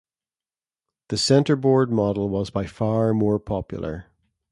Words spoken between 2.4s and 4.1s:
by far more popular.